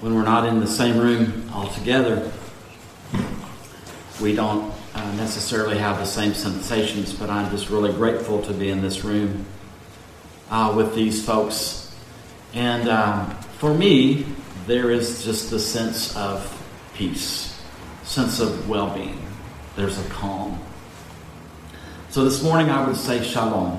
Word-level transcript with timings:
when 0.00 0.14
we're 0.14 0.24
not 0.24 0.46
in 0.46 0.60
the 0.60 0.66
same 0.66 0.98
room 0.98 1.50
all 1.52 1.68
together, 1.68 2.32
we 4.20 4.34
don't 4.34 4.72
uh, 4.94 5.12
necessarily 5.16 5.76
have 5.78 5.98
the 5.98 6.06
same 6.06 6.32
sensations, 6.32 7.12
but 7.12 7.28
I'm 7.28 7.50
just 7.50 7.68
really 7.68 7.92
grateful 7.92 8.40
to 8.42 8.52
be 8.52 8.70
in 8.70 8.80
this 8.80 9.04
room 9.04 9.44
uh, 10.50 10.72
with 10.74 10.94
these 10.94 11.24
folks. 11.24 11.94
And 12.54 12.88
um, 12.88 13.30
for 13.58 13.74
me, 13.74 14.24
there 14.66 14.90
is 14.90 15.22
just 15.22 15.50
the 15.50 15.58
sense 15.58 16.16
of 16.16 16.56
peace, 16.94 17.62
sense 18.02 18.40
of 18.40 18.68
well 18.68 18.94
being. 18.94 19.20
There's 19.76 19.98
a 19.98 20.08
calm. 20.08 20.58
So 22.08 22.24
this 22.24 22.42
morning 22.42 22.70
I 22.70 22.86
would 22.86 22.96
say 22.96 23.22
shalom. 23.22 23.78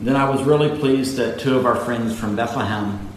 And 0.00 0.08
then 0.08 0.16
I 0.16 0.28
was 0.28 0.42
really 0.42 0.76
pleased 0.78 1.16
that 1.16 1.38
two 1.38 1.56
of 1.56 1.66
our 1.66 1.76
friends 1.76 2.18
from 2.18 2.34
Bethlehem 2.34 3.13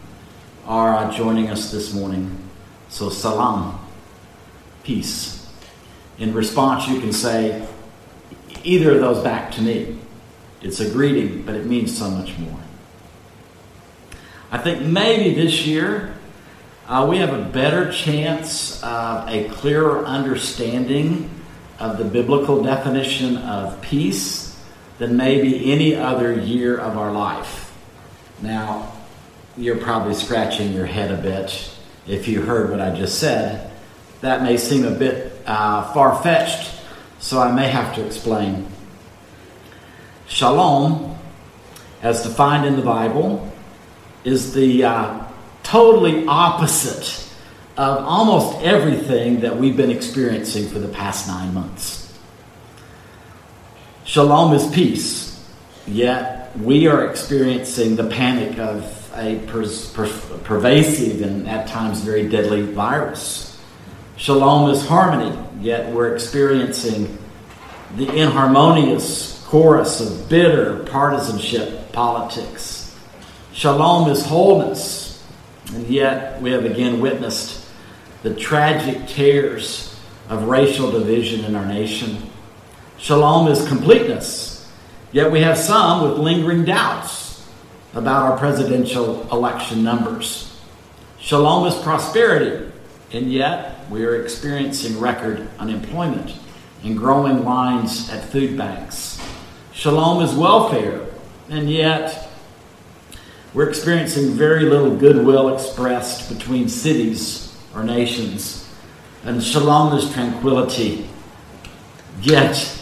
are 0.68 1.10
joining 1.12 1.50
us 1.50 1.72
this 1.72 1.94
morning. 1.94 2.38
So 2.90 3.10
salam, 3.10 3.80
peace. 4.84 5.50
In 6.20 6.34
response, 6.34 6.88
you 6.88 7.00
can 7.00 7.14
say 7.14 7.66
either 8.64 8.96
of 8.96 9.00
those 9.00 9.24
back 9.24 9.52
to 9.54 9.62
me. 9.62 9.98
It's 10.62 10.80
a 10.80 10.90
greeting, 10.90 11.44
but 11.44 11.56
it 11.56 11.66
means 11.66 11.98
so 11.98 12.10
much 12.10 12.38
more. 12.38 12.60
I 14.52 14.58
think 14.58 14.82
maybe 14.82 15.36
this 15.36 15.66
year 15.66 16.16
uh, 16.88 17.06
we 17.10 17.18
have 17.18 17.34
a 17.34 17.44
better 17.44 17.92
chance 17.92 18.82
of 18.84 19.28
a 19.30 19.50
clearer 19.50 20.06
understanding 20.06 21.30
of 21.80 21.98
the 21.98 22.06
biblical 22.06 22.64
definition 22.64 23.38
of 23.38 23.80
peace 23.82 24.60
than 24.98 25.16
maybe 25.16 25.72
any 25.72 25.96
other 25.96 26.34
year 26.34 26.78
of 26.78 26.98
our 26.98 27.12
life. 27.12 27.74
Now, 28.42 28.97
you're 29.58 29.78
probably 29.78 30.14
scratching 30.14 30.72
your 30.72 30.86
head 30.86 31.12
a 31.12 31.22
bit 31.22 31.72
if 32.06 32.28
you 32.28 32.42
heard 32.42 32.70
what 32.70 32.80
I 32.80 32.96
just 32.96 33.20
said. 33.20 33.72
That 34.22 34.44
may 34.44 34.58
seem 34.58 34.86
a 34.86 34.92
bit 34.92 35.34
uh, 35.46 35.92
far 35.94 36.22
fetched, 36.22 36.72
so 37.20 37.40
I 37.40 37.52
may 37.52 37.68
have 37.68 37.96
to 37.96 38.06
explain. 38.06 38.68
Shalom, 40.28 41.18
as 42.02 42.22
defined 42.24 42.66
in 42.66 42.76
the 42.76 42.82
Bible, 42.82 43.52
is 44.24 44.54
the 44.54 44.84
uh, 44.84 45.24
totally 45.64 46.26
opposite 46.28 47.24
of 47.78 48.04
almost 48.04 48.62
everything 48.64 49.42
that 49.42 49.58
we've 49.58 49.78
been 49.78 49.92
experiencing 49.92 50.68
for 50.68 50.80
the 50.80 50.88
past 50.88 51.28
nine 51.28 51.54
months. 51.54 52.04
Shalom 54.04 54.54
is 54.54 54.68
peace, 54.72 55.44
yet 55.86 56.58
we 56.58 56.88
are 56.88 57.10
experiencing 57.10 57.96
the 57.96 58.08
panic 58.08 58.58
of 58.58 58.97
a 59.18 59.40
per- 59.48 59.68
per- 59.94 60.38
pervasive 60.44 61.22
and 61.22 61.48
at 61.48 61.68
times 61.68 62.02
very 62.02 62.30
deadly 62.30 62.62
virus. 62.62 63.60
Shalom 64.16 64.70
is 64.70 64.86
harmony, 64.88 65.38
yet 65.60 65.92
we're 65.92 66.14
experiencing 66.14 67.18
the 67.96 68.08
inharmonious 68.16 69.44
chorus 69.46 70.02
of 70.02 70.30
bitter 70.30 70.84
partisanship 70.86 71.92
politics. 71.92 72.96
Shalom 73.54 74.10
is 74.10 74.26
wholeness, 74.26 75.24
and 75.74 75.88
yet 75.88 76.42
we 76.42 76.52
have 76.52 76.66
again 76.66 77.00
witnessed 77.00 77.66
the 78.24 78.36
tragic 78.36 79.08
tears 79.08 79.96
of 80.30 80.44
racial 80.44 80.92
division 80.92 81.46
in 81.46 81.56
our 81.56 81.66
nation. 81.66 82.18
Shalom 82.98 83.48
is 83.48 83.68
completeness, 83.68 84.70
yet 85.12 85.32
we 85.32 85.42
have 85.42 85.58
some 85.58 86.04
with 86.04 86.20
lingering 86.20 86.66
doubts 86.66 87.17
about 87.98 88.32
our 88.32 88.38
presidential 88.38 89.28
election 89.32 89.84
numbers. 89.84 90.56
Shalom 91.20 91.66
is 91.66 91.74
prosperity, 91.82 92.72
and 93.12 93.34
yet 93.34 93.90
we 93.90 94.06
are 94.06 94.22
experiencing 94.22 95.00
record 95.00 95.48
unemployment 95.58 96.36
and 96.84 96.96
growing 96.96 97.44
lines 97.44 98.10
at 98.12 98.24
food 98.26 98.56
banks. 98.56 99.20
Shalom 99.74 100.24
is 100.24 100.36
welfare, 100.36 101.08
and 101.50 101.72
yet 101.72 102.30
we're 103.56 103.68
experiencing 103.68 104.34
very 104.34 104.66
little 104.66 104.96
goodwill 104.96 105.56
expressed 105.56 106.30
between 106.30 106.70
cities 106.70 107.58
or 107.74 107.84
nations. 107.84 108.70
And 109.24 109.44
shalom 109.44 109.98
is 109.98 110.14
tranquility. 110.14 111.10
Yet 112.22 112.80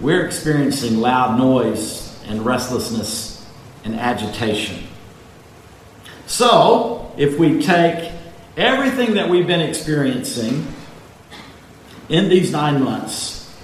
we're 0.00 0.26
experiencing 0.26 0.96
loud 0.98 1.38
noise 1.38 2.20
and 2.26 2.44
restlessness 2.44 3.35
and 3.86 3.94
agitation. 3.94 4.84
So, 6.26 7.12
if 7.16 7.38
we 7.38 7.62
take 7.62 8.12
everything 8.56 9.14
that 9.14 9.30
we've 9.30 9.46
been 9.46 9.60
experiencing 9.60 10.66
in 12.08 12.28
these 12.28 12.50
nine 12.50 12.82
months. 12.82 13.54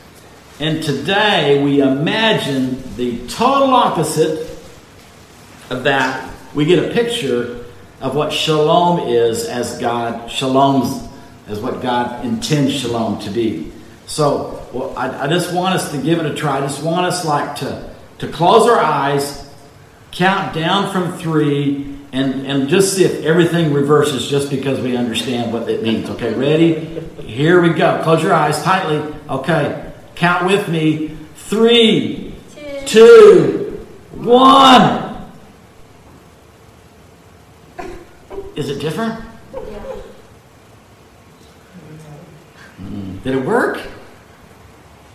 And 0.60 0.82
today 0.82 1.62
we 1.62 1.80
imagine 1.80 2.82
the 2.96 3.26
total 3.26 3.74
opposite 3.74 4.48
of 5.70 5.84
that. 5.84 6.32
We 6.54 6.64
get 6.64 6.90
a 6.90 6.92
picture 6.92 7.64
of 8.00 8.14
what 8.14 8.32
shalom 8.32 9.08
is 9.08 9.46
as 9.46 9.78
God, 9.78 10.30
shalom 10.30 11.08
as 11.48 11.60
what 11.60 11.82
God 11.82 12.24
intends 12.24 12.74
shalom 12.74 13.18
to 13.20 13.30
be. 13.30 13.72
So 14.06 14.68
well, 14.72 14.96
I, 14.96 15.24
I 15.24 15.26
just 15.28 15.54
want 15.54 15.74
us 15.74 15.90
to 15.92 15.98
give 15.98 16.18
it 16.18 16.26
a 16.26 16.34
try. 16.34 16.58
I 16.58 16.60
just 16.60 16.82
want 16.82 17.06
us 17.06 17.24
like 17.24 17.56
to, 17.56 17.90
to 18.18 18.28
close 18.28 18.68
our 18.68 18.78
eyes, 18.78 19.41
count 20.12 20.54
down 20.54 20.92
from 20.92 21.18
three, 21.18 21.96
and, 22.12 22.46
and 22.46 22.68
just 22.68 22.94
see 22.94 23.04
if 23.04 23.24
everything 23.24 23.72
reverses 23.72 24.28
just 24.28 24.50
because 24.50 24.80
we 24.80 24.96
understand 24.96 25.52
what 25.52 25.68
it 25.68 25.82
means. 25.82 26.08
Okay, 26.10 26.34
ready? 26.34 26.74
Here 27.22 27.60
we 27.60 27.70
go. 27.70 28.00
Close 28.02 28.22
your 28.22 28.34
eyes 28.34 28.62
tightly. 28.62 28.98
Okay, 29.28 29.92
count 30.14 30.46
with 30.46 30.68
me. 30.68 31.16
Three, 31.34 32.34
two, 32.54 32.86
two 32.86 33.86
one. 34.12 35.30
Is 38.54 38.68
it 38.68 38.80
different? 38.80 39.24
Did 43.24 43.36
it 43.36 43.46
work? 43.46 43.80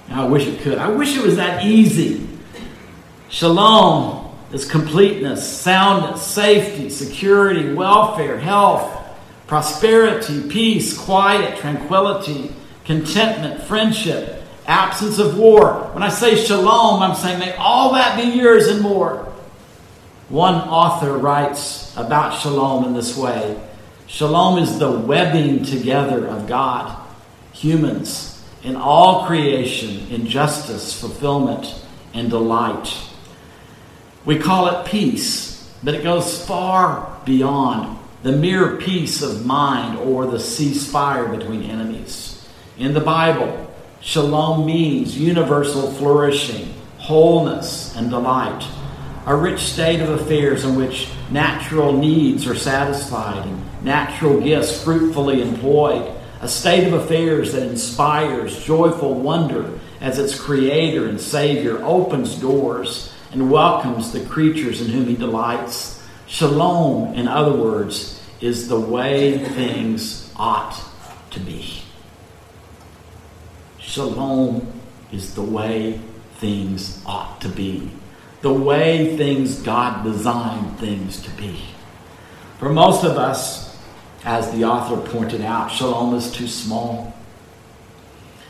I 0.10 0.26
wish 0.26 0.48
it 0.48 0.62
could. 0.62 0.78
I 0.78 0.88
wish 0.88 1.16
it 1.16 1.24
was 1.24 1.36
that 1.36 1.64
easy. 1.64 2.28
Shalom 3.30 4.17
is 4.52 4.70
completeness, 4.70 5.46
soundness, 5.46 6.22
safety, 6.22 6.90
security, 6.90 7.74
welfare, 7.74 8.40
health, 8.40 9.06
prosperity, 9.46 10.48
peace, 10.48 10.98
quiet, 10.98 11.58
tranquility, 11.58 12.54
contentment, 12.86 13.62
friendship, 13.64 14.44
absence 14.66 15.20
of 15.20 15.38
war. 15.38 15.90
When 15.94 16.04
I 16.04 16.10
say 16.10 16.36
shalom, 16.36 17.02
I'm 17.02 17.16
saying 17.16 17.40
may 17.40 17.56
all 17.56 17.94
that 17.94 18.18
be 18.18 18.38
yours 18.38 18.68
and 18.68 18.82
more. 18.82 19.26
One 20.30 20.56
author 20.56 21.18
writes 21.18 21.96
about 21.96 22.40
shalom 22.40 22.86
in 22.86 22.94
this 22.94 23.18
way 23.18 23.60
Shalom 24.08 24.58
is 24.58 24.80
the 24.80 24.92
webbing 24.92 25.64
together 25.66 26.26
of 26.28 26.48
God, 26.48 26.98
humans, 27.52 28.42
in 28.64 28.78
all 28.78 29.26
creation, 29.26 30.08
in 30.10 30.26
justice, 30.26 30.98
fulfillment, 30.98 31.84
and 32.14 32.30
delight. 32.30 33.07
We 34.28 34.38
call 34.38 34.68
it 34.68 34.86
peace, 34.86 35.66
but 35.82 35.94
it 35.94 36.04
goes 36.04 36.46
far 36.46 37.18
beyond 37.24 37.98
the 38.24 38.34
mere 38.34 38.76
peace 38.76 39.22
of 39.22 39.46
mind 39.46 39.98
or 40.00 40.26
the 40.26 40.36
ceasefire 40.36 41.32
between 41.32 41.64
enemies. 41.64 42.46
In 42.78 42.94
the 42.94 43.00
Bible, 43.00 43.74
shalom 44.02 44.66
means 44.66 45.18
universal 45.18 45.94
flourishing, 45.94 46.74
wholeness, 46.98 47.96
and 47.96 48.10
delight. 48.10 48.68
A 49.26 49.34
rich 49.34 49.62
state 49.62 50.02
of 50.02 50.10
affairs 50.10 50.66
in 50.66 50.76
which 50.76 51.08
natural 51.32 51.94
needs 51.94 52.46
are 52.48 52.56
satisfied 52.56 53.48
and 53.48 53.64
natural 53.82 54.42
gifts 54.42 54.84
fruitfully 54.84 55.42
employed. 55.42 56.14
A 56.42 56.50
state 56.50 56.86
of 56.86 56.92
affairs 56.92 57.54
that 57.54 57.70
inspires 57.70 58.62
joyful 58.66 59.14
wonder 59.14 59.80
as 60.02 60.20
its 60.20 60.38
creator 60.38 61.08
and 61.08 61.22
savior 61.22 61.82
opens 61.82 62.36
doors 62.36 63.14
and 63.32 63.52
welcomes 63.52 64.12
the 64.12 64.26
creatures 64.26 64.82
in 64.82 64.90
whom 64.90 65.08
he 65.08 65.16
delights. 65.16 66.04
Shalom, 66.28 67.14
in 67.14 67.28
other 67.28 67.54
words, 67.54 68.22
is 68.42 68.68
the 68.68 68.80
way 68.80 69.38
things 69.40 70.32
ought 70.36 70.80
to 71.32 71.40
be. 71.40 71.84
Shalom 73.80 74.68
is 75.12 75.34
the 75.36 75.42
way 75.42 76.00
things 76.36 77.02
ought 77.06 77.42
to 77.42 77.50
be. 77.50 77.90
The 78.42 78.54
way 78.54 79.18
things 79.18 79.62
God 79.62 80.04
designed 80.04 80.78
things 80.78 81.22
to 81.24 81.32
be. 81.32 81.60
For 82.60 82.70
most 82.70 83.04
of 83.04 83.18
us, 83.18 83.78
as 84.24 84.52
the 84.52 84.66
author 84.66 84.98
pointed 85.10 85.42
out, 85.42 85.72
shalom 85.72 86.14
is 86.16 86.32
too 86.32 86.48
small. 86.48 87.16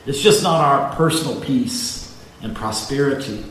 It's 0.06 0.22
just 0.22 0.44
not 0.44 0.62
our 0.62 0.96
personal 0.96 1.40
peace 1.42 2.16
and 2.42 2.56
prosperity. 2.56 3.44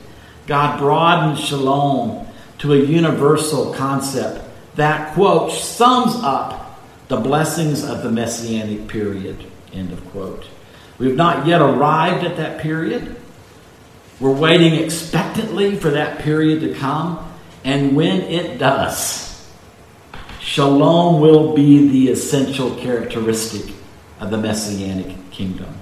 God 0.46 0.78
broadened 0.78 1.38
shalom 1.38 2.26
to 2.58 2.72
a 2.72 2.78
universal 2.78 3.74
concept 3.74 4.42
that, 4.76 5.14
quote, 5.14 5.52
sums 5.52 6.14
up 6.22 6.80
the 7.08 7.16
blessings 7.16 7.84
of 7.84 8.02
the 8.02 8.10
messianic 8.10 8.88
period. 8.88 9.44
End 9.72 9.92
of 9.92 10.04
quote. 10.10 10.46
We've 10.98 11.16
not 11.16 11.46
yet 11.46 11.60
arrived 11.60 12.24
at 12.24 12.36
that 12.36 12.60
period. 12.60 13.16
We're 14.18 14.32
waiting 14.32 14.74
expectantly 14.82 15.76
for 15.76 15.90
that 15.90 16.20
period 16.20 16.60
to 16.60 16.74
come. 16.74 17.32
And 17.64 17.94
when 17.94 18.22
it 18.22 18.58
does, 18.58 19.50
shalom 20.40 21.20
will 21.20 21.54
be 21.54 21.88
the 21.88 22.12
essential 22.12 22.74
characteristic 22.76 23.74
of 24.20 24.30
the 24.30 24.38
messianic 24.38 25.30
kingdom. 25.30 25.74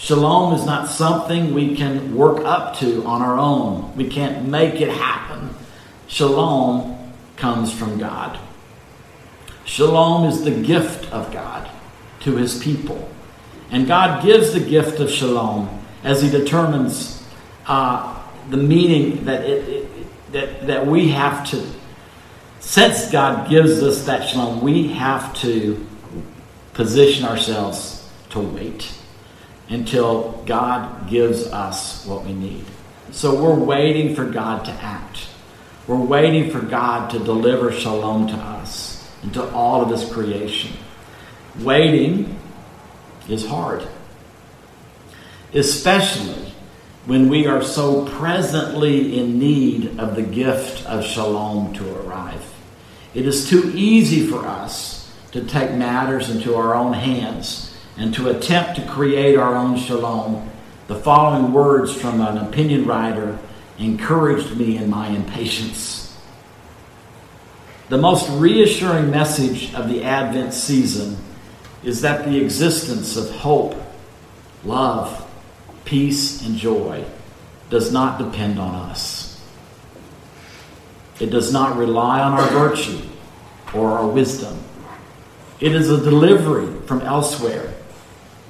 Shalom 0.00 0.54
is 0.54 0.64
not 0.64 0.88
something 0.88 1.52
we 1.52 1.76
can 1.76 2.16
work 2.16 2.42
up 2.46 2.74
to 2.78 3.04
on 3.04 3.20
our 3.20 3.38
own. 3.38 3.94
We 3.96 4.08
can't 4.08 4.48
make 4.48 4.80
it 4.80 4.88
happen. 4.88 5.54
Shalom 6.06 7.12
comes 7.36 7.70
from 7.70 7.98
God. 7.98 8.38
Shalom 9.66 10.24
is 10.24 10.42
the 10.42 10.52
gift 10.52 11.12
of 11.12 11.30
God 11.30 11.70
to 12.20 12.34
his 12.36 12.58
people. 12.62 13.10
And 13.70 13.86
God 13.86 14.24
gives 14.24 14.54
the 14.54 14.60
gift 14.60 15.00
of 15.00 15.10
shalom 15.10 15.68
as 16.02 16.22
he 16.22 16.30
determines 16.30 17.22
uh, 17.66 18.26
the 18.48 18.56
meaning 18.56 19.26
that, 19.26 19.44
it, 19.44 19.68
it, 19.68 20.32
that, 20.32 20.66
that 20.66 20.86
we 20.86 21.08
have 21.08 21.46
to. 21.50 21.62
Since 22.60 23.10
God 23.10 23.50
gives 23.50 23.82
us 23.82 24.06
that 24.06 24.26
shalom, 24.26 24.62
we 24.62 24.88
have 24.94 25.34
to 25.42 25.86
position 26.72 27.26
ourselves 27.26 28.08
to 28.30 28.40
wait 28.40 28.94
until 29.70 30.42
God 30.46 31.08
gives 31.08 31.46
us 31.46 32.04
what 32.04 32.24
we 32.24 32.34
need. 32.34 32.64
So 33.12 33.40
we're 33.40 33.58
waiting 33.58 34.14
for 34.14 34.26
God 34.26 34.64
to 34.64 34.72
act. 34.72 35.28
We're 35.86 35.96
waiting 35.96 36.50
for 36.50 36.60
God 36.60 37.10
to 37.10 37.18
deliver 37.20 37.72
shalom 37.72 38.26
to 38.28 38.34
us 38.34 39.10
and 39.22 39.32
to 39.34 39.48
all 39.52 39.82
of 39.82 39.90
His 39.90 40.12
creation. 40.12 40.72
Waiting 41.60 42.38
is 43.28 43.46
hard, 43.46 43.86
especially 45.54 46.52
when 47.06 47.28
we 47.28 47.46
are 47.46 47.62
so 47.62 48.06
presently 48.06 49.18
in 49.18 49.38
need 49.38 49.98
of 49.98 50.16
the 50.16 50.22
gift 50.22 50.84
of 50.86 51.04
shalom 51.04 51.72
to 51.74 52.00
arrive. 52.00 52.54
It 53.14 53.26
is 53.26 53.48
too 53.48 53.72
easy 53.74 54.26
for 54.26 54.46
us 54.46 55.12
to 55.32 55.44
take 55.44 55.72
matters 55.74 56.30
into 56.30 56.54
our 56.56 56.74
own 56.74 56.92
hands 56.92 57.69
and 58.00 58.14
to 58.14 58.30
attempt 58.30 58.76
to 58.76 58.86
create 58.86 59.36
our 59.36 59.54
own 59.54 59.76
shalom. 59.78 60.50
The 60.88 60.96
following 60.96 61.52
words 61.52 61.94
from 61.94 62.22
an 62.22 62.38
opinion 62.38 62.86
writer 62.86 63.38
encouraged 63.78 64.56
me 64.56 64.78
in 64.78 64.88
my 64.88 65.08
impatience. 65.08 66.18
The 67.90 67.98
most 67.98 68.30
reassuring 68.30 69.10
message 69.10 69.74
of 69.74 69.90
the 69.90 70.02
Advent 70.02 70.54
season 70.54 71.18
is 71.84 72.00
that 72.00 72.24
the 72.24 72.40
existence 72.40 73.18
of 73.18 73.30
hope, 73.30 73.74
love, 74.64 75.30
peace, 75.84 76.46
and 76.46 76.56
joy 76.56 77.04
does 77.68 77.92
not 77.92 78.18
depend 78.18 78.58
on 78.58 78.74
us. 78.74 79.44
It 81.20 81.28
does 81.28 81.52
not 81.52 81.76
rely 81.76 82.20
on 82.20 82.32
our 82.32 82.48
virtue 82.48 83.02
or 83.74 83.90
our 83.90 84.06
wisdom. 84.06 84.58
It 85.60 85.74
is 85.74 85.90
a 85.90 86.02
delivery 86.02 86.80
from 86.86 87.02
elsewhere. 87.02 87.74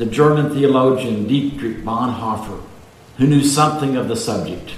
The 0.01 0.07
German 0.07 0.55
theologian 0.55 1.27
Dietrich 1.27 1.85
Bonhoeffer, 1.85 2.63
who 3.19 3.27
knew 3.27 3.45
something 3.45 3.97
of 3.97 4.09
the 4.09 4.17
subject, 4.17 4.73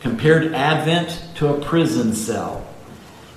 compared 0.00 0.52
Advent 0.52 1.22
to 1.36 1.46
a 1.46 1.60
prison 1.60 2.12
cell 2.12 2.66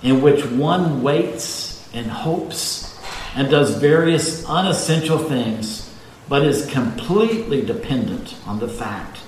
in 0.01 0.24
which 0.24 0.44
one 0.48 1.04
waits 1.04 1.88
and 1.94 2.07
hopes 2.07 3.00
and 3.36 3.51
does 3.51 3.78
various 3.78 4.44
unessential 4.45 5.19
things, 5.19 5.94
but 6.28 6.42
is 6.42 6.66
completely 6.72 7.63
dependent 7.63 8.36
on 8.48 8.57
the 8.57 8.68
fact 8.68 9.19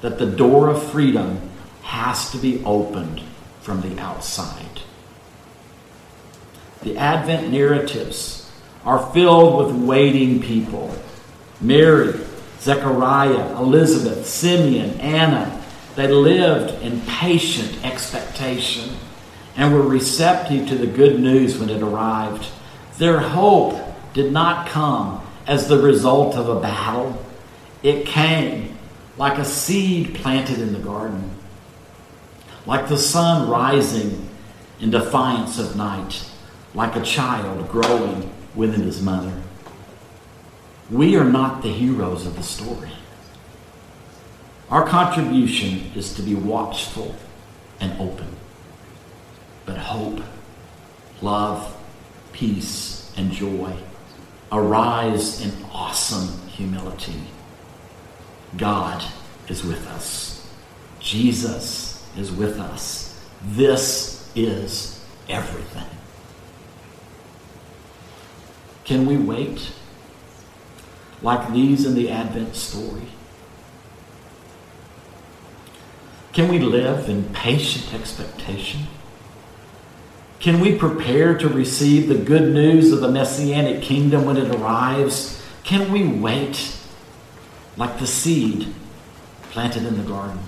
that 0.00 0.18
the 0.18 0.24
door 0.24 0.70
of 0.70 0.82
freedom 0.82 1.50
has 1.82 2.30
to 2.30 2.38
be 2.38 2.64
opened 2.64 3.20
from 3.60 3.82
the 3.82 4.00
outside. 4.00 4.80
The 6.80 6.96
Advent 6.96 7.52
narratives 7.52 8.50
are 8.86 9.12
filled 9.12 9.58
with 9.58 9.84
waiting 9.84 10.40
people 10.40 10.94
Mary, 11.60 12.18
Zechariah, 12.60 13.56
Elizabeth, 13.56 14.26
Simeon, 14.26 14.98
Anna. 15.00 15.62
They 15.96 16.08
lived 16.08 16.82
in 16.82 17.00
patient 17.02 17.84
expectation 17.84 18.96
and 19.56 19.74
were 19.74 19.82
receptive 19.82 20.68
to 20.68 20.76
the 20.76 20.86
good 20.86 21.18
news 21.18 21.58
when 21.58 21.70
it 21.70 21.82
arrived. 21.82 22.46
Their 22.98 23.18
hope 23.18 23.80
did 24.14 24.32
not 24.32 24.68
come 24.68 25.20
as 25.48 25.66
the 25.66 25.78
result 25.78 26.36
of 26.36 26.48
a 26.48 26.60
battle, 26.60 27.24
it 27.82 28.06
came 28.06 28.76
like 29.16 29.38
a 29.38 29.44
seed 29.44 30.14
planted 30.14 30.58
in 30.58 30.74
the 30.74 30.78
garden, 30.78 31.30
like 32.66 32.86
the 32.88 32.98
sun 32.98 33.48
rising 33.48 34.28
in 34.78 34.90
defiance 34.90 35.58
of 35.58 35.74
night, 35.74 36.28
like 36.74 36.94
a 36.96 37.02
child 37.02 37.68
growing 37.68 38.30
within 38.54 38.82
his 38.82 39.00
mother. 39.02 39.32
We 40.90 41.16
are 41.16 41.24
not 41.24 41.62
the 41.62 41.72
heroes 41.72 42.26
of 42.26 42.36
the 42.36 42.42
story. 42.42 42.92
Our 44.70 44.86
contribution 44.86 45.90
is 45.94 46.14
to 46.14 46.22
be 46.22 46.34
watchful 46.34 47.14
and 47.80 47.98
open 48.00 48.38
but 49.68 49.76
hope, 49.76 50.22
love, 51.20 51.76
peace, 52.32 53.12
and 53.18 53.30
joy 53.30 53.74
arise 54.50 55.44
in 55.44 55.52
awesome 55.70 56.48
humility. 56.48 57.20
God 58.56 59.04
is 59.46 59.62
with 59.62 59.86
us. 59.88 60.50
Jesus 61.00 62.02
is 62.16 62.32
with 62.32 62.58
us. 62.58 63.22
This 63.42 64.32
is 64.34 65.04
everything. 65.28 65.84
Can 68.84 69.04
we 69.04 69.18
wait 69.18 69.70
like 71.22 71.52
these 71.52 71.84
in 71.84 71.94
the 71.94 72.10
Advent 72.10 72.54
story? 72.54 73.08
Can 76.32 76.48
we 76.48 76.58
live 76.58 77.08
in 77.08 77.24
patient 77.30 77.92
expectation? 77.92 78.82
Can 80.40 80.60
we 80.60 80.76
prepare 80.76 81.36
to 81.36 81.48
receive 81.48 82.08
the 82.08 82.14
good 82.14 82.54
news 82.54 82.92
of 82.92 83.00
the 83.00 83.10
Messianic 83.10 83.82
kingdom 83.82 84.24
when 84.24 84.36
it 84.36 84.54
arrives? 84.54 85.42
Can 85.64 85.90
we 85.90 86.06
wait 86.06 86.76
like 87.76 87.98
the 87.98 88.06
seed 88.06 88.72
planted 89.50 89.84
in 89.84 89.98
the 89.98 90.04
garden? 90.04 90.38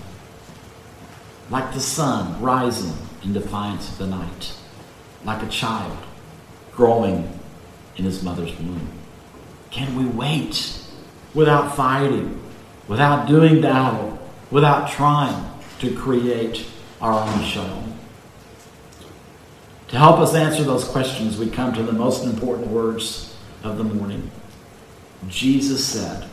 Like 1.51 1.75
the 1.75 1.81
sun 1.81 2.41
rising 2.41 2.95
in 3.25 3.33
defiance 3.33 3.89
of 3.91 3.99
the 3.99 4.07
night? 4.07 4.55
Like 5.25 5.43
a 5.43 5.49
child 5.49 5.99
growing 6.73 7.41
in 7.97 8.05
his 8.05 8.23
mother's 8.23 8.57
womb? 8.59 9.00
Can 9.71 9.97
we 9.97 10.05
wait 10.05 10.83
without 11.35 11.77
fighting, 11.77 12.41
without 12.89 13.27
doing 13.27 13.61
battle, 13.61 14.19
without 14.51 14.91
trying 14.91 15.51
to 15.79 15.95
create 15.95 16.67
our 17.01 17.27
own 17.27 17.45
shalom? 17.45 17.99
To 19.89 19.99
help 19.99 20.19
us 20.19 20.35
answer 20.35 20.63
those 20.63 20.85
questions, 20.85 21.39
we 21.39 21.51
come 21.51 21.73
to 21.75 21.83
the 21.83 21.93
most 21.93 22.25
important 22.25 22.69
words 22.69 23.37
of 23.63 23.79
the 23.79 23.85
morning. 23.85 24.31
Jesus 25.29 25.85
said, 25.85 26.29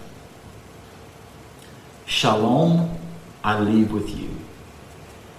Shalom 2.06 2.98
I 3.44 3.60
leave 3.60 3.92
with 3.92 4.10
you. 4.10 4.30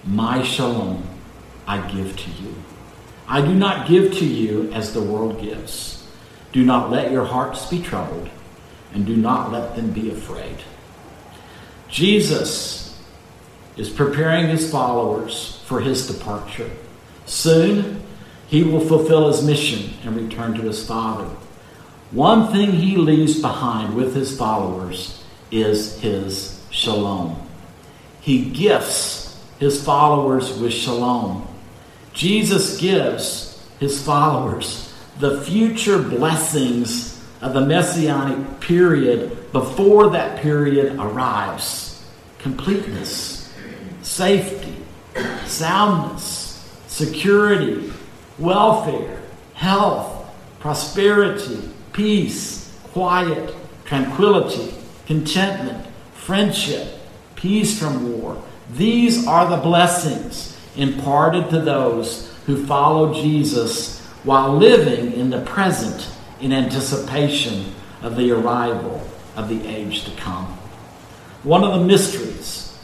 My 0.05 0.43
shalom 0.43 1.03
I 1.67 1.85
give 1.89 2.15
to 2.17 2.31
you. 2.31 2.55
I 3.27 3.41
do 3.41 3.53
not 3.53 3.87
give 3.87 4.13
to 4.17 4.25
you 4.25 4.71
as 4.71 4.93
the 4.93 5.01
world 5.01 5.41
gives. 5.41 5.98
Do 6.51 6.65
not 6.65 6.89
let 6.89 7.11
your 7.11 7.25
hearts 7.25 7.69
be 7.69 7.81
troubled, 7.81 8.29
and 8.93 9.05
do 9.05 9.15
not 9.15 9.51
let 9.51 9.75
them 9.75 9.91
be 9.91 10.09
afraid. 10.09 10.57
Jesus 11.87 12.99
is 13.77 13.89
preparing 13.89 14.47
his 14.47 14.69
followers 14.69 15.61
for 15.65 15.79
his 15.79 16.07
departure. 16.07 16.69
Soon, 17.25 18.01
he 18.47 18.63
will 18.63 18.79
fulfill 18.79 19.27
his 19.27 19.43
mission 19.43 19.93
and 20.03 20.15
return 20.15 20.55
to 20.55 20.61
his 20.61 20.85
Father. 20.85 21.29
One 22.11 22.51
thing 22.51 22.71
he 22.71 22.97
leaves 22.97 23.39
behind 23.39 23.93
with 23.93 24.15
his 24.15 24.35
followers 24.35 25.23
is 25.51 25.99
his 25.99 26.65
shalom. 26.71 27.47
He 28.21 28.49
gifts 28.49 29.39
his 29.59 29.83
followers 29.83 30.57
with 30.57 30.73
shalom. 30.73 31.47
Jesus 32.13 32.79
gives 32.79 33.63
his 33.79 34.03
followers 34.03 34.88
the 35.19 35.41
future 35.41 36.01
blessings 36.01 37.21
of 37.41 37.53
the 37.53 37.61
messianic 37.61 38.59
period 38.61 39.51
before 39.51 40.09
that 40.09 40.41
period 40.41 40.95
arrives 40.97 42.05
completeness, 42.39 43.53
safety, 44.01 44.75
soundness, 45.45 46.65
security, 46.87 47.91
welfare, 48.37 49.21
health, 49.55 50.33
prosperity, 50.59 51.69
peace, 51.91 52.73
quiet, 52.93 53.53
tranquility, 53.83 54.73
contentment, 55.05 55.85
friendship, 56.13 56.97
peace 57.35 57.77
from 57.77 58.21
war. 58.21 58.41
These 58.71 59.27
are 59.27 59.49
the 59.49 59.61
blessings 59.61 60.57
imparted 60.77 61.49
to 61.49 61.59
those 61.59 62.33
who 62.45 62.65
follow 62.65 63.13
Jesus 63.13 63.98
while 64.23 64.55
living 64.55 65.13
in 65.13 65.29
the 65.29 65.41
present 65.41 66.09
in 66.41 66.51
anticipation 66.53 67.73
of 68.01 68.15
the 68.15 68.31
arrival 68.31 69.01
of 69.35 69.49
the 69.49 69.67
age 69.67 70.03
to 70.05 70.11
come. 70.11 70.45
One 71.43 71.63
of 71.63 71.79
the 71.79 71.85
mysteries 71.85 72.77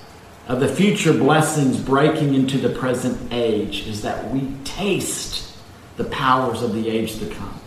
of 0.47 0.59
the 0.59 0.67
future 0.67 1.13
blessings 1.13 1.77
breaking 1.77 2.35
into 2.35 2.57
the 2.57 2.69
present 2.69 3.33
age 3.33 3.87
is 3.87 4.01
that 4.03 4.31
we 4.31 4.53
taste 4.63 5.55
the 5.97 6.03
powers 6.05 6.61
of 6.61 6.73
the 6.73 6.89
age 6.89 7.19
to 7.19 7.29
come 7.29 7.59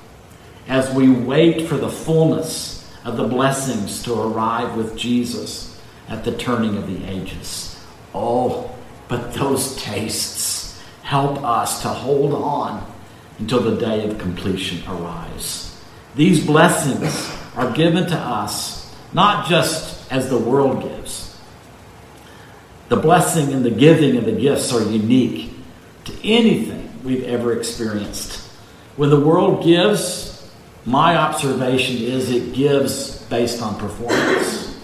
as 0.68 0.94
we 0.94 1.10
wait 1.10 1.66
for 1.66 1.76
the 1.76 1.88
fullness 1.88 2.90
of 3.04 3.16
the 3.16 3.26
blessings 3.26 4.02
to 4.02 4.14
arrive 4.14 4.76
with 4.76 4.96
Jesus 4.96 5.80
at 6.08 6.24
the 6.24 6.36
turning 6.36 6.76
of 6.76 6.86
the 6.86 7.06
ages. 7.06 7.82
Oh, 8.14 8.74
but 9.08 9.32
those 9.32 9.76
tastes 9.76 10.80
help 11.02 11.42
us 11.42 11.82
to 11.82 11.88
hold 11.88 12.34
on 12.34 12.86
until 13.38 13.60
the 13.60 13.76
day 13.76 14.08
of 14.08 14.18
completion 14.18 14.82
arrives. 14.88 15.80
These 16.14 16.44
blessings 16.44 17.32
are 17.56 17.70
given 17.72 18.06
to 18.08 18.16
us 18.16 18.78
not 19.12 19.48
just 19.48 20.10
as 20.12 20.28
the 20.28 20.38
world 20.38 20.82
gives. 20.82 21.36
The 22.88 22.96
blessing 22.96 23.52
and 23.52 23.64
the 23.64 23.70
giving 23.70 24.16
of 24.16 24.24
the 24.24 24.32
gifts 24.32 24.72
are 24.72 24.82
unique 24.82 25.52
to 26.04 26.12
anything 26.24 26.90
we've 27.04 27.24
ever 27.24 27.56
experienced. 27.56 28.40
When 28.96 29.10
the 29.10 29.20
world 29.20 29.62
gives, 29.62 30.50
my 30.84 31.16
observation 31.16 31.96
is 31.96 32.30
it 32.30 32.54
gives 32.54 33.22
based 33.24 33.62
on 33.62 33.78
performance. 33.78 34.74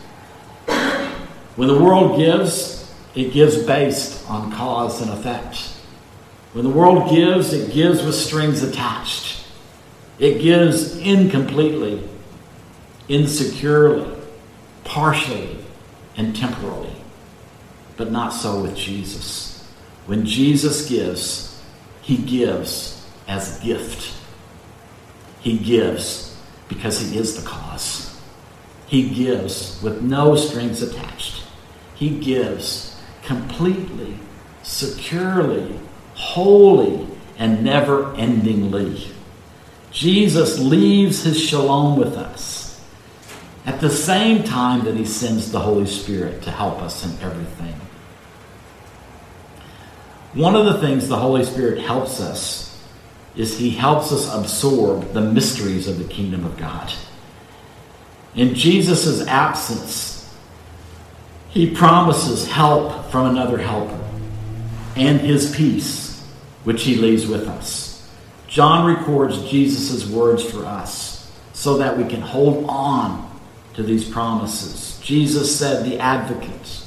When 1.57 1.69
the 1.69 1.79
world 1.79 2.19
gives, 2.19 2.93
it 3.15 3.33
gives 3.33 3.63
based 3.65 4.29
on 4.29 4.53
cause 4.53 5.01
and 5.01 5.11
effect. 5.11 5.74
When 6.55 6.63
the 6.63 6.71
world 6.71 7.11
gives, 7.11 7.53
it 7.53 7.73
gives 7.73 8.05
with 8.05 8.15
strings 8.15 8.63
attached. 8.63 9.45
It 10.21 10.41
gives 10.41 10.97
incompletely, 10.97 12.09
insecurely, 13.09 14.17
partially, 14.85 15.59
and 16.17 16.35
temporally. 16.35 16.95
But 17.97 18.13
not 18.13 18.29
so 18.29 18.63
with 18.63 18.77
Jesus. 18.77 19.69
When 20.07 20.25
Jesus 20.25 20.89
gives, 20.89 21.61
he 22.03 22.19
gives 22.19 23.05
as 23.27 23.59
a 23.59 23.65
gift. 23.65 24.15
He 25.41 25.59
gives 25.59 26.41
because 26.69 27.01
he 27.01 27.19
is 27.19 27.35
the 27.35 27.49
cause. 27.49 28.17
He 28.87 29.09
gives 29.13 29.83
with 29.83 30.03
no 30.03 30.37
strings 30.37 30.83
attached. 30.83 31.43
He 31.97 32.21
gives 32.21 32.97
completely, 33.25 34.19
securely, 34.63 35.81
wholly, 36.25 37.07
and 37.39 37.63
never 37.63 38.15
endingly. 38.15 39.13
Jesus 39.91 40.59
leaves 40.59 41.23
his 41.23 41.41
shalom 41.41 41.99
with 41.99 42.17
us 42.17 42.83
at 43.67 43.81
the 43.81 43.91
same 43.91 44.43
time 44.43 44.85
that 44.85 44.97
he 44.97 45.05
sends 45.05 45.53
the 45.53 45.61
Holy 45.61 45.87
Spirit 45.87 46.43
to 46.43 46.51
help 46.51 46.81
us 46.81 47.05
in 47.05 47.11
everything. 47.23 47.75
One 50.33 50.57
of 50.57 50.65
the 50.65 50.79
things 50.81 51.09
the 51.09 51.19
Holy 51.19 51.45
Spirit 51.45 51.81
helps 51.81 52.21
us 52.21 52.83
is 53.37 53.59
he 53.59 53.71
helps 53.71 54.11
us 54.11 54.33
absorb 54.35 55.13
the 55.13 55.21
mysteries 55.21 55.89
of 55.89 55.99
the 55.99 56.05
kingdom 56.05 56.45
of 56.45 56.57
God. 56.57 56.93
In 58.35 58.55
Jesus' 58.55 59.27
absence, 59.27 60.35
he 61.51 61.73
promises 61.73 62.49
help 62.49 63.11
from 63.11 63.29
another 63.29 63.59
helper 63.59 64.01
and 64.97 65.21
his 65.21 65.55
peace, 65.55 66.14
which 66.65 66.83
he 66.83 66.97
leaves 66.97 67.27
with 67.27 67.47
us. 67.47 68.09
John 68.49 68.87
records 68.87 69.49
Jesus' 69.51 70.07
words 70.09 70.45
for 70.45 70.65
us 70.65 71.31
so 71.53 71.79
that 71.79 71.97
we 71.97 72.05
can 72.05 72.21
hold 72.21 72.67
on 72.69 73.31
to 73.75 73.83
these 73.83 74.09
promises. 74.09 75.01
Jesus 75.03 75.57
said, 75.57 75.85
The 75.85 75.99
advocate, 75.99 76.85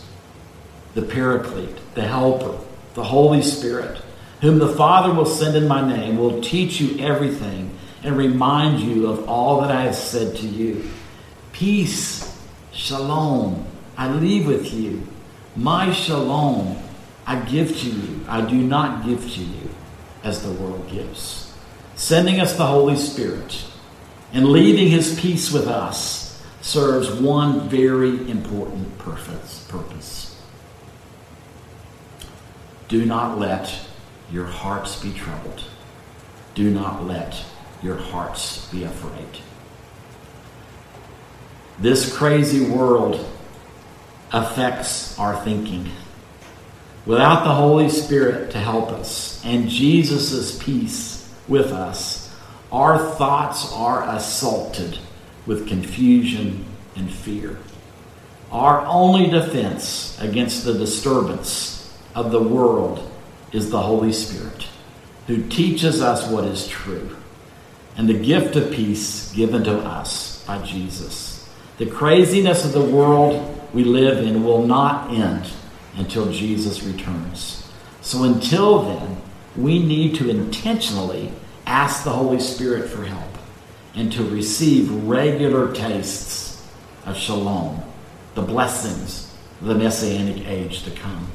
the 0.94 1.02
paraclete, 1.02 1.78
the 1.94 2.08
helper, 2.08 2.58
the 2.94 3.04
Holy 3.04 3.42
Spirit, 3.42 4.02
whom 4.42 4.60
the 4.60 4.74
Father 4.76 5.14
will 5.14 5.26
send 5.26 5.56
in 5.56 5.68
my 5.68 5.88
name, 5.88 6.18
will 6.18 6.42
teach 6.42 6.80
you 6.80 7.00
everything 7.06 7.78
and 8.04 8.18
remind 8.18 8.80
you 8.80 9.08
of 9.08 9.28
all 9.28 9.62
that 9.62 9.72
I 9.72 9.84
have 9.84 9.96
said 9.96 10.36
to 10.38 10.48
you. 10.48 10.90
Peace, 11.52 12.40
shalom, 12.72 13.66
I 13.98 14.10
leave 14.10 14.48
with 14.48 14.74
you. 14.74 15.04
My 15.56 15.92
shalom 15.92 16.78
I 17.28 17.40
give 17.42 17.78
to 17.80 17.90
you. 17.90 18.22
I 18.28 18.42
do 18.42 18.56
not 18.56 19.06
give 19.06 19.22
to 19.34 19.42
you 19.42 19.70
as 20.24 20.42
the 20.42 20.52
world 20.52 20.90
gives. 20.90 21.54
Sending 21.96 22.40
us 22.40 22.56
the 22.56 22.66
Holy 22.66 22.96
Spirit 22.96 23.66
and 24.34 24.48
leaving 24.48 24.88
his 24.88 25.20
peace 25.20 25.52
with 25.52 25.68
us 25.68 26.42
serves 26.62 27.12
one 27.12 27.68
very 27.70 28.30
important 28.32 28.98
purpose. 28.98 30.38
Do 32.88 33.06
not 33.06 33.38
let 33.38 33.82
your 34.32 34.46
hearts 34.46 35.02
be 35.02 35.12
troubled. 35.12 35.64
Do 36.56 36.72
not 36.72 37.06
let 37.06 37.44
your 37.84 37.98
hearts 37.98 38.68
be 38.72 38.84
afraid. 38.86 39.42
This 41.80 42.16
crazy 42.16 42.70
world 42.70 43.26
affects 44.32 45.18
our 45.20 45.36
thinking. 45.44 45.92
Without 47.08 47.46
the 47.46 47.54
Holy 47.54 47.88
Spirit 47.88 48.52
to 48.52 48.58
help 48.58 48.90
us 48.90 49.42
and 49.46 49.70
Jesus' 49.70 50.62
peace 50.62 51.34
with 51.48 51.72
us, 51.72 52.36
our 52.70 52.98
thoughts 53.16 53.72
are 53.72 54.04
assaulted 54.14 55.00
with 55.46 55.70
confusion 55.70 56.66
and 56.98 57.10
fear. 57.10 57.60
Our 58.52 58.86
only 58.86 59.30
defense 59.30 60.20
against 60.20 60.66
the 60.66 60.74
disturbance 60.74 61.98
of 62.14 62.32
the 62.32 62.44
world 62.44 63.10
is 63.54 63.70
the 63.70 63.82
Holy 63.82 64.12
Spirit, 64.12 64.68
who 65.28 65.48
teaches 65.48 66.02
us 66.02 66.30
what 66.30 66.44
is 66.44 66.68
true, 66.68 67.16
and 67.96 68.10
the 68.10 68.20
gift 68.20 68.58
of 68.58 68.70
peace 68.70 69.32
given 69.32 69.64
to 69.64 69.78
us 69.78 70.44
by 70.46 70.62
Jesus. 70.62 71.48
The 71.78 71.86
craziness 71.86 72.66
of 72.66 72.74
the 72.74 72.84
world 72.84 73.62
we 73.74 73.86
live 73.86 74.26
in 74.26 74.44
will 74.44 74.68
not 74.68 75.14
end 75.14 75.50
until 75.98 76.32
Jesus 76.32 76.84
returns. 76.84 77.70
So 78.02 78.24
until 78.24 78.84
then, 78.84 79.18
we 79.58 79.80
need 79.80 80.16
to 80.16 80.30
intentionally 80.30 81.32
ask 81.66 82.04
the 82.04 82.12
Holy 82.12 82.40
Spirit 82.40 82.88
for 82.90 83.04
help 83.04 83.38
and 83.96 84.12
to 84.14 84.24
receive 84.24 84.92
regular 85.04 85.74
tastes 85.74 86.64
of 87.06 87.18
shalom, 87.18 87.82
the 88.36 88.42
blessings 88.42 89.36
of 89.60 89.68
the 89.68 89.76
messianic 89.76 90.48
age 90.48 90.84
to 90.84 90.92
come. 90.92 91.28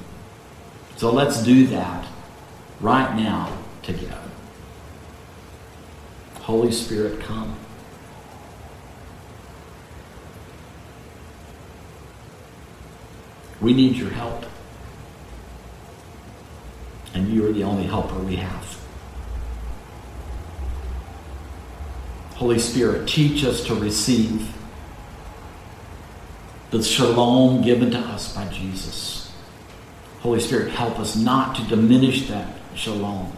So 0.96 1.12
let's 1.12 1.42
do 1.42 1.66
that 1.66 2.06
right 2.80 3.16
now 3.16 3.58
together. 3.82 4.18
Holy 6.42 6.70
Spirit, 6.70 7.20
come. 7.20 7.56
We 13.60 13.74
need 13.74 13.96
your 13.96 14.10
help 14.10 14.44
and 17.22 17.32
you 17.32 17.46
are 17.46 17.52
the 17.52 17.62
only 17.62 17.84
helper 17.84 18.18
we 18.18 18.36
have. 18.36 18.80
Holy 22.34 22.58
Spirit, 22.58 23.06
teach 23.06 23.44
us 23.44 23.64
to 23.66 23.74
receive 23.76 24.52
the 26.72 26.82
shalom 26.82 27.62
given 27.62 27.92
to 27.92 27.98
us 27.98 28.34
by 28.34 28.48
Jesus. 28.48 29.32
Holy 30.20 30.40
Spirit, 30.40 30.72
help 30.72 30.98
us 30.98 31.14
not 31.14 31.54
to 31.54 31.62
diminish 31.64 32.28
that 32.28 32.48
shalom, 32.74 33.32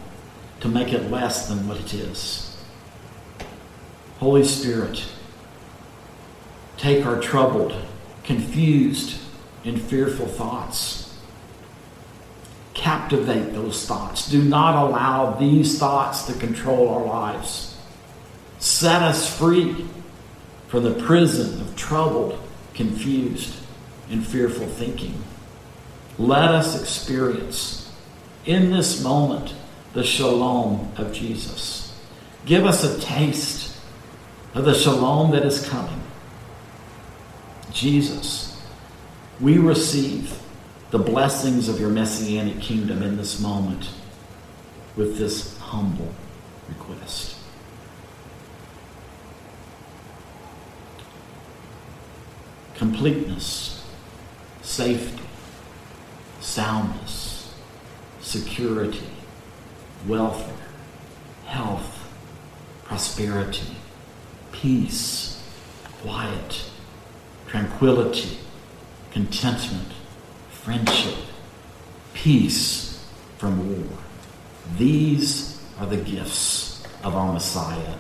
to 0.60 0.68
make 0.68 0.94
it 0.94 1.10
less 1.10 1.48
than 1.48 1.68
what 1.68 1.78
it 1.78 1.92
is. 1.92 2.56
Holy 4.18 4.44
Spirit, 4.44 5.04
take 6.78 7.04
our 7.04 7.20
troubled, 7.20 7.74
confused, 8.22 9.20
and 9.64 9.80
fearful 9.80 10.26
thoughts 10.26 11.03
captivate 12.94 13.52
those 13.52 13.86
thoughts. 13.86 14.30
Do 14.30 14.40
not 14.40 14.76
allow 14.76 15.32
these 15.32 15.78
thoughts 15.80 16.22
to 16.26 16.32
control 16.34 16.88
our 16.90 17.04
lives. 17.04 17.76
Set 18.60 19.02
us 19.02 19.36
free 19.36 19.84
from 20.68 20.84
the 20.84 21.02
prison 21.02 21.60
of 21.60 21.74
troubled, 21.74 22.38
confused, 22.72 23.56
and 24.10 24.24
fearful 24.24 24.68
thinking. 24.68 25.20
Let 26.18 26.50
us 26.50 26.80
experience 26.80 27.92
in 28.44 28.70
this 28.70 29.02
moment 29.02 29.54
the 29.92 30.04
shalom 30.04 30.92
of 30.96 31.12
Jesus. 31.12 31.98
Give 32.46 32.64
us 32.64 32.84
a 32.84 33.00
taste 33.00 33.76
of 34.54 34.64
the 34.64 34.74
shalom 34.74 35.32
that 35.32 35.44
is 35.44 35.68
coming. 35.68 36.00
Jesus, 37.72 38.62
we 39.40 39.58
receive 39.58 40.38
the 40.94 40.98
blessings 41.00 41.68
of 41.68 41.80
your 41.80 41.90
messianic 41.90 42.60
kingdom 42.60 43.02
in 43.02 43.16
this 43.16 43.40
moment 43.40 43.90
with 44.94 45.18
this 45.18 45.58
humble 45.58 46.14
request. 46.68 47.34
Completeness, 52.76 53.84
safety, 54.62 55.24
soundness, 56.38 57.52
security, 58.20 59.10
welfare, 60.06 60.54
health, 61.46 62.08
prosperity, 62.84 63.74
peace, 64.52 65.42
quiet, 66.02 66.70
tranquility, 67.48 68.38
contentment, 69.10 69.93
friendship, 70.64 71.18
peace 72.14 73.06
from 73.36 73.68
war. 73.68 73.98
These 74.78 75.62
are 75.78 75.84
the 75.86 75.98
gifts 75.98 76.82
of 77.02 77.14
our 77.14 77.34
Messiah 77.34 77.96